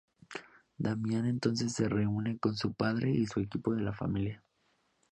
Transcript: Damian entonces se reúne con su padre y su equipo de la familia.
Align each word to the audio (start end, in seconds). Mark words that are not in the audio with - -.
Damian 0.79 1.27
entonces 1.27 1.73
se 1.73 1.87
reúne 1.87 2.39
con 2.39 2.57
su 2.57 2.73
padre 2.73 3.11
y 3.11 3.27
su 3.27 3.39
equipo 3.39 3.75
de 3.75 3.83
la 3.83 3.93
familia. 3.93 4.43